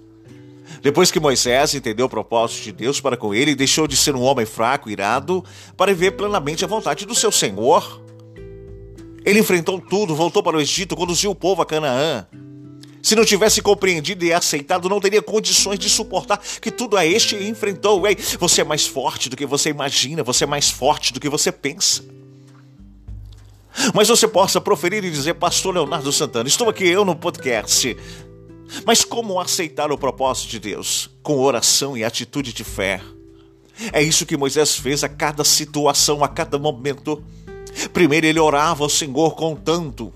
Depois 0.80 1.10
que 1.10 1.20
Moisés 1.20 1.74
entendeu 1.74 2.06
o 2.06 2.08
propósito 2.08 2.62
de 2.64 2.72
Deus 2.72 3.00
para 3.00 3.16
com 3.16 3.34
ele, 3.34 3.54
deixou 3.54 3.86
de 3.86 3.96
ser 3.96 4.14
um 4.14 4.22
homem 4.22 4.46
fraco, 4.46 4.88
irado, 4.88 5.44
para 5.76 5.92
viver 5.92 6.12
plenamente 6.12 6.64
a 6.64 6.68
vontade 6.68 7.04
do 7.04 7.14
seu 7.14 7.32
Senhor. 7.32 8.02
Ele 9.24 9.40
enfrentou 9.40 9.80
tudo, 9.80 10.14
voltou 10.14 10.42
para 10.42 10.56
o 10.56 10.60
Egito, 10.60 10.96
conduziu 10.96 11.30
o 11.30 11.34
povo 11.34 11.60
a 11.60 11.66
Canaã. 11.66 12.26
Se 13.02 13.14
não 13.14 13.24
tivesse 13.24 13.62
compreendido 13.62 14.24
e 14.24 14.32
aceitado, 14.32 14.88
não 14.88 15.00
teria 15.00 15.22
condições 15.22 15.78
de 15.78 15.88
suportar 15.88 16.40
que 16.60 16.70
tudo 16.70 16.96
a 16.96 17.06
este 17.06 17.36
enfrentou. 17.36 18.06
Ei, 18.06 18.16
você 18.38 18.60
é 18.60 18.64
mais 18.64 18.86
forte 18.86 19.28
do 19.28 19.36
que 19.36 19.46
você 19.46 19.70
imagina, 19.70 20.22
você 20.22 20.44
é 20.44 20.46
mais 20.46 20.70
forte 20.70 21.12
do 21.12 21.20
que 21.20 21.28
você 21.28 21.52
pensa. 21.52 22.04
Mas 23.94 24.08
você 24.08 24.26
possa 24.26 24.60
proferir 24.60 25.04
e 25.04 25.10
dizer, 25.10 25.34
Pastor 25.34 25.74
Leonardo 25.74 26.12
Santana, 26.12 26.48
estou 26.48 26.68
aqui 26.68 26.86
eu 26.86 27.04
no 27.04 27.14
podcast. 27.14 27.96
Mas 28.84 29.04
como 29.04 29.40
aceitar 29.40 29.90
o 29.92 29.98
propósito 29.98 30.50
de 30.50 30.58
Deus? 30.58 31.08
Com 31.22 31.38
oração 31.38 31.96
e 31.96 32.04
atitude 32.04 32.52
de 32.52 32.64
fé. 32.64 33.00
É 33.92 34.02
isso 34.02 34.26
que 34.26 34.36
Moisés 34.36 34.74
fez 34.76 35.04
a 35.04 35.08
cada 35.08 35.44
situação, 35.44 36.24
a 36.24 36.28
cada 36.28 36.58
momento. 36.58 37.22
Primeiro 37.92 38.26
ele 38.26 38.40
orava 38.40 38.82
ao 38.82 38.90
Senhor 38.90 39.36
contando 39.36 40.12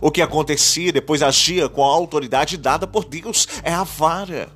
o 0.00 0.10
que 0.10 0.20
acontecia, 0.20 0.92
depois 0.92 1.22
agia 1.22 1.68
com 1.68 1.84
a 1.84 1.88
autoridade 1.88 2.56
dada 2.56 2.86
por 2.86 3.04
Deus. 3.04 3.46
É 3.62 3.72
a 3.72 3.84
vara. 3.84 4.48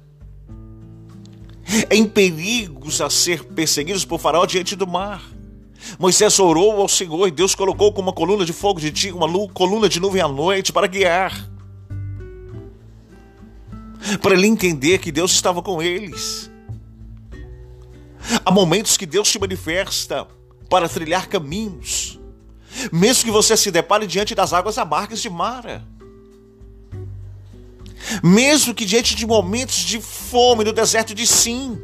Em 1.91 2.05
perigos 2.05 3.01
a 3.01 3.09
ser 3.09 3.45
perseguidos 3.45 4.05
por 4.05 4.19
Faraó 4.19 4.45
diante 4.45 4.75
do 4.75 4.87
mar. 4.87 5.23
Moisés 5.99 6.39
orou 6.39 6.81
ao 6.81 6.89
Senhor 6.89 7.27
e 7.29 7.31
Deus 7.31 7.55
colocou 7.55 7.93
como 7.93 8.09
uma 8.09 8.15
coluna 8.15 8.45
de 8.45 8.53
fogo 8.53 8.81
de 8.81 8.91
dia, 8.91 9.15
uma 9.15 9.49
coluna 9.49 9.89
de 9.89 10.01
nuvem 10.01 10.21
à 10.21 10.29
noite 10.29 10.73
para 10.73 10.87
guiar. 10.87 11.49
Para 14.21 14.35
ele 14.35 14.47
entender 14.47 14.99
que 14.99 15.13
Deus 15.13 15.33
estava 15.33 15.63
com 15.63 15.83
eles. 15.83 16.51
Há 18.45 18.51
momentos 18.51 18.97
que 18.97 19.07
Deus 19.07 19.29
se 19.29 19.39
manifesta 19.39 20.27
para 20.69 20.89
trilhar 20.89 21.29
caminhos 21.29 22.10
mesmo 22.93 23.25
que 23.25 23.31
você 23.31 23.57
se 23.57 23.71
depare 23.71 24.07
diante 24.07 24.35
das 24.35 24.53
águas 24.53 24.79
amargas 24.79 25.21
de 25.21 25.31
Mara. 25.31 25.85
Mesmo 28.23 28.75
que 28.75 28.85
diante 28.85 29.15
de 29.15 29.27
momentos 29.27 29.77
de 29.77 30.01
fome 30.01 30.65
no 30.65 30.73
deserto 30.73 31.15
de 31.15 31.27
Sim. 31.27 31.81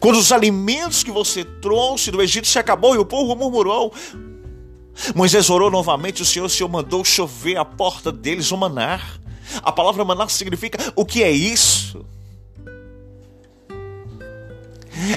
Quando 0.00 0.18
os 0.18 0.32
alimentos 0.32 1.02
que 1.02 1.10
você 1.10 1.44
trouxe 1.44 2.10
do 2.10 2.22
Egito 2.22 2.46
se 2.46 2.58
acabou 2.58 2.94
e 2.94 2.98
o 2.98 3.04
povo 3.04 3.34
murmurou. 3.36 3.92
Moisés 5.14 5.50
orou 5.50 5.70
novamente, 5.70 6.22
o 6.22 6.24
Senhor, 6.24 6.46
o 6.46 6.48
Senhor 6.48 6.68
mandou 6.68 7.04
chover 7.04 7.56
à 7.56 7.64
porta 7.64 8.12
deles 8.12 8.50
o 8.52 8.56
manar. 8.56 9.20
A 9.62 9.72
palavra 9.72 10.04
manar 10.04 10.30
significa 10.30 10.78
o 10.94 11.04
que 11.04 11.22
é 11.22 11.30
isso? 11.30 12.04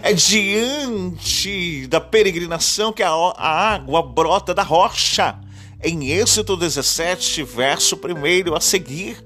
É 0.01 0.13
diante 0.13 1.87
da 1.87 2.01
peregrinação 2.01 2.91
que 2.91 3.03
a, 3.03 3.11
água 3.11 4.01
brota 4.01 4.53
da 4.53 4.63
rocha. 4.63 5.39
Em 5.83 6.09
Êxodo 6.11 6.57
17, 6.57 7.43
verso 7.43 7.95
1 7.95 8.55
a 8.55 8.59
seguir. 8.59 9.23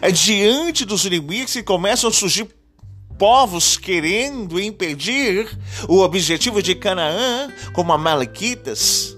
É 0.00 0.10
diante 0.10 0.84
dos 0.84 1.04
inimigos 1.04 1.52
que 1.52 1.62
começam 1.62 2.10
a 2.10 2.12
surgir 2.12 2.48
povos 3.18 3.76
querendo 3.76 4.58
impedir 4.58 5.46
o 5.86 6.00
objetivo 6.00 6.62
de 6.62 6.74
Canaã, 6.74 7.52
como 7.74 7.92
Amalequitas, 7.92 9.16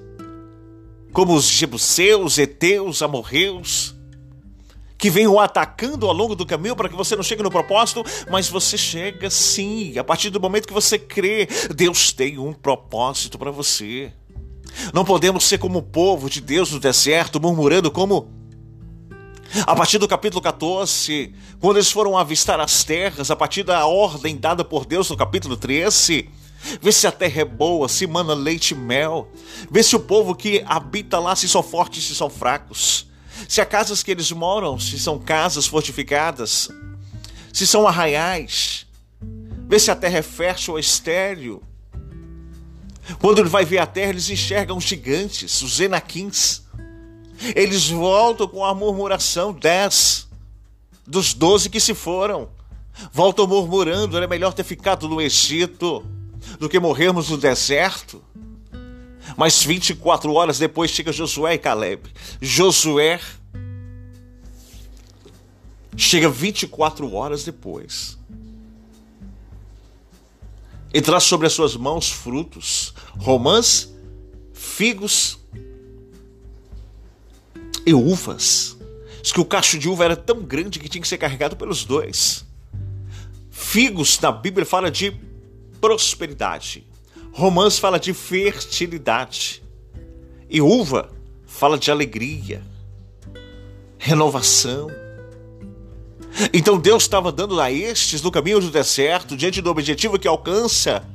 como 1.13 1.35
os 1.35 1.45
Jebuseus, 1.45 2.39
Eteus, 2.39 3.01
Amorreus 3.01 3.92
que 5.03 5.11
venham 5.11 5.41
atacando 5.41 6.07
ao 6.07 6.13
longo 6.13 6.37
do 6.37 6.47
caminho 6.47 6.77
para 6.77 6.89
que 6.89 6.95
você 6.95 7.17
não 7.17 7.25
chegue 7.25 7.43
no 7.43 7.51
propósito, 7.51 8.05
mas 8.31 8.49
você 8.49 8.79
chega 8.79 9.29
sim, 9.29 9.99
a 9.99 10.05
partir 10.05 10.31
do 10.31 10.39
momento 10.39 10.69
que 10.69 10.73
você 10.73 10.97
crê, 10.97 11.49
Deus 11.75 12.13
tem 12.13 12.39
um 12.39 12.53
propósito 12.53 13.37
para 13.37 13.51
você. 13.51 14.13
Não 14.95 15.05
podemos 15.05 15.43
ser 15.43 15.59
como 15.59 15.81
o 15.81 15.83
povo 15.83 16.31
de 16.31 16.41
Deus 16.41 16.71
no 16.71 16.79
deserto, 16.79 17.41
murmurando 17.41 17.91
como 17.91 18.31
a 19.67 19.75
partir 19.75 19.99
do 19.99 20.07
capítulo 20.07 20.41
14, 20.41 21.35
quando 21.59 21.79
eles 21.79 21.91
foram 21.91 22.17
avistar 22.17 22.61
as 22.61 22.85
terras, 22.85 23.29
a 23.29 23.35
partir 23.35 23.65
da 23.65 23.85
ordem 23.85 24.37
dada 24.37 24.65
por 24.65 24.87
Deus 24.87 25.11
no 25.11 25.17
capítulo 25.17 25.57
13, 25.57 26.31
vê 26.81 26.93
se 26.93 27.09
a 27.09 27.13
terra 27.13 27.41
é 27.41 27.45
boa, 27.45 27.89
se 27.89 28.07
mana 28.07 28.35
leite 28.35 28.71
e 28.71 28.77
mel, 28.77 29.29
vê 29.69 29.83
se 29.83 29.97
o 29.97 30.01
povo 30.01 30.33
que 30.33 30.63
habita 30.65 31.19
lá 31.19 31.35
se 31.35 31.49
são 31.49 31.61
fortes, 31.61 32.05
se 32.05 32.15
são 32.15 32.31
fracos 32.31 33.11
se 33.49 33.61
as 33.61 33.69
casas 33.69 34.03
que 34.03 34.11
eles 34.11 34.31
moram, 34.33 34.79
se 34.79 34.99
são 34.99 35.19
casas 35.19 35.67
fortificadas, 35.67 36.69
se 37.53 37.67
são 37.67 37.87
arraiais, 37.87 38.87
vê 39.69 39.79
se 39.79 39.91
a 39.91 39.97
terra 39.97 40.19
é 40.19 40.23
fértil 40.23 40.75
ou 40.75 40.79
estéril. 40.79 41.63
Quando 43.21 43.41
ele 43.41 43.49
vai 43.49 43.65
ver 43.65 43.79
a 43.79 43.87
terra, 43.87 44.11
eles 44.11 44.31
enxergam 44.31 44.77
os 44.77 44.85
gigantes, 44.85 45.61
os 45.63 45.81
enaquins. 45.81 46.63
Eles 47.55 47.89
voltam 47.89 48.47
com 48.47 48.65
a 48.65 48.75
murmuração, 48.75 49.53
dez 49.53 50.29
dos 51.07 51.35
doze 51.35 51.69
que 51.69 51.81
se 51.81 51.95
foram. 51.95 52.49
Voltam 53.13 53.47
murmurando, 53.47 54.17
era 54.17 54.29
melhor 54.29 54.53
ter 54.53 54.65
ficado 54.65 55.09
no 55.09 55.21
Egito 55.21 56.05
do 56.59 56.69
que 56.69 56.79
morrermos 56.79 57.31
no 57.31 57.37
deserto. 57.37 58.23
Mas 59.37 59.63
24 59.63 60.33
horas 60.33 60.59
depois 60.59 60.91
chega 60.91 61.13
Josué 61.13 61.55
e 61.55 61.59
Caleb. 61.59 62.11
Josué 62.41 63.21
chega 65.97 66.29
24 66.29 67.13
horas 67.13 67.45
depois. 67.45 68.19
E 70.93 71.01
traz 71.01 71.25
sobre 71.25 71.47
as 71.47 71.53
suas 71.55 71.75
mãos 71.75 72.11
frutos, 72.11 72.93
romãs, 73.19 73.91
figos 74.53 75.39
e 77.87 77.95
uvas. 77.95 78.77
Diz 79.23 79.33
que 79.33 79.41
o 79.41 79.45
cacho 79.45 79.79
de 79.79 79.89
uva 79.89 80.05
era 80.05 80.17
tão 80.17 80.43
grande 80.43 80.79
que 80.79 80.89
tinha 80.89 81.01
que 81.01 81.09
ser 81.09 81.19
carregado 81.19 81.57
pelos 81.57 81.85
dois. 81.85 82.45
Figos 83.51 84.19
na 84.21 84.33
Bíblia 84.33 84.67
fala 84.67 84.91
de 84.91 85.17
prosperidade. 85.81 86.87
Romãs 87.33 87.79
fala 87.79 87.99
de 87.99 88.13
fertilidade. 88.13 89.63
E 90.49 90.61
uva 90.61 91.11
fala 91.47 91.79
de 91.79 91.91
alegria, 91.91 92.63
renovação. 93.99 94.89
Então 96.53 96.79
Deus 96.79 97.05
estava 97.05 97.31
dando 97.31 97.61
a 97.61 97.71
estes 97.71 98.23
no 98.23 98.31
caminho 98.31 98.61
do 98.61 98.71
deserto, 98.71 99.37
diante 99.37 99.61
do 99.61 99.71
objetivo 99.71 100.19
que 100.19 100.27
alcança, 100.27 101.07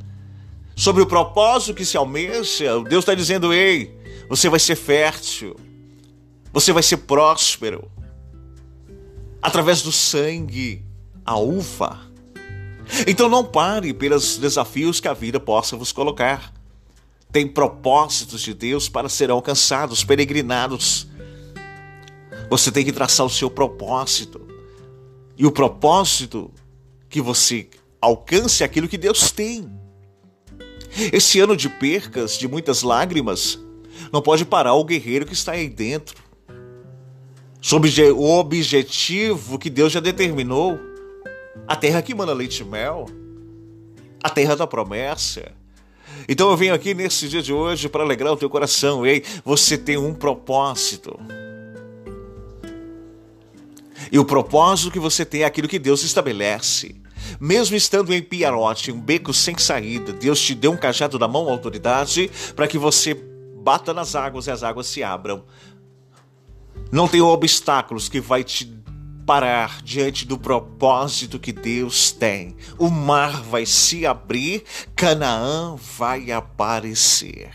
sobre 0.76 1.02
o 1.02 1.08
propósito 1.08 1.74
que 1.74 1.86
se 1.86 1.98
almeja. 1.98 2.82
Deus 2.84 3.04
está 3.04 3.14
dizendo: 3.14 3.54
ei, 3.54 3.96
você 4.30 4.48
vai 4.48 4.60
ser 4.60 4.76
fértil, 4.76 5.56
você 6.54 6.72
vai 6.72 6.84
ser 6.84 6.98
próspero, 6.98 7.92
através 9.42 9.82
do 9.82 9.92
sangue, 9.92 10.84
a 11.26 11.38
uva. 11.38 12.07
Então 13.06 13.30
não 13.30 13.44
pare 13.44 13.94
pelos 13.94 14.38
desafios 14.38 15.00
que 15.00 15.08
a 15.08 15.14
vida 15.14 15.40
possa 15.40 15.76
vos 15.76 15.92
colocar. 15.92 16.54
Tem 17.32 17.48
propósitos 17.48 18.42
de 18.42 18.54
Deus 18.54 18.88
para 18.88 19.10
serem 19.10 19.34
alcançados, 19.34 20.04
peregrinados. 20.04 21.08
Você 22.50 22.72
tem 22.72 22.86
que 22.86 22.94
traçar 22.94 23.26
o 23.26 23.30
seu 23.30 23.50
propósito. 23.50 24.48
E 25.38 25.46
o 25.46 25.52
propósito 25.52 26.52
que 27.10 27.22
você 27.22 27.68
alcance 28.02 28.64
é 28.64 28.66
aquilo 28.66 28.88
que 28.88 28.98
Deus 28.98 29.32
tem. 29.32 29.70
Esse 31.12 31.40
ano 31.40 31.56
de 31.56 31.70
percas, 31.70 32.38
de 32.38 32.48
muitas 32.48 32.82
lágrimas, 32.82 33.60
não 34.12 34.22
pode 34.22 34.46
parar 34.46 34.74
o 34.74 34.84
guerreiro 34.84 35.26
que 35.26 35.34
está 35.34 35.52
aí 35.52 35.70
dentro. 35.70 36.16
Sobre 37.62 37.92
o 38.12 38.24
objetivo 38.24 39.60
que 39.60 39.70
Deus 39.70 39.92
já 39.92 40.00
determinou. 40.00 40.80
A 41.66 41.76
terra 41.76 42.02
que 42.02 42.14
manda 42.14 42.34
leite 42.34 42.62
e 42.62 42.66
mel. 42.66 43.06
A 44.22 44.30
terra 44.30 44.56
da 44.56 44.68
promessa. 44.68 45.52
Então 46.28 46.50
eu 46.50 46.58
venho 46.58 46.74
aqui 46.74 46.94
nesse 46.94 47.28
dia 47.28 47.42
de 47.42 47.54
hoje 47.54 47.88
para 47.88 48.04
alegrar 48.04 48.34
o 48.34 48.38
teu 48.38 48.50
coração. 48.50 49.06
Ei, 49.06 49.24
você 49.46 49.78
tem 49.78 49.98
um 49.98 50.14
propósito. 50.14 51.18
E 54.12 54.18
o 54.18 54.26
propósito 54.26 54.92
que 54.92 55.00
você 55.00 55.26
tem 55.26 55.44
é 55.44 55.46
aquilo 55.46 55.68
que 55.68 55.80
Deus 55.80 56.04
estabelece. 56.04 56.96
Mesmo 57.40 57.76
estando 57.76 58.14
em 58.14 58.22
Piarote, 58.22 58.92
um 58.92 59.00
beco 59.00 59.34
sem 59.34 59.58
saída, 59.58 60.14
Deus 60.14 60.40
te 60.40 60.56
deu 60.56 60.72
um 60.72 60.78
cajado 60.78 61.20
na 61.20 61.28
mão, 61.28 61.50
autoridade, 61.50 62.32
para 62.56 62.68
que 62.68 62.78
você 62.78 63.14
bata 63.14 63.94
nas 63.94 64.16
águas 64.16 64.48
e 64.48 64.52
as 64.52 64.64
águas 64.64 64.88
se 64.88 65.04
abram. 65.04 65.44
Não 66.92 67.08
tem 67.08 67.22
obstáculos 67.22 68.08
que 68.08 68.22
vai 68.22 68.44
te 68.44 68.66
parar 69.28 69.82
diante 69.84 70.26
do 70.26 70.38
propósito 70.38 71.38
que 71.38 71.52
Deus 71.52 72.14
tem. 72.14 72.56
O 72.80 72.90
mar 72.90 73.44
vai 73.44 73.66
se 73.66 74.06
abrir, 74.06 74.64
Canaã 74.96 75.76
vai 75.98 76.32
aparecer. 76.32 77.52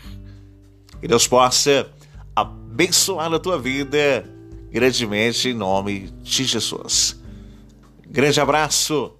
Que 1.01 1.07
Deus 1.07 1.27
possa 1.27 1.89
abençoar 2.35 3.33
a 3.33 3.39
tua 3.39 3.57
vida 3.57 4.23
grandemente 4.71 5.49
em 5.49 5.53
nome 5.55 6.11
de 6.21 6.43
Jesus. 6.43 7.19
Grande 8.07 8.39
abraço 8.39 9.11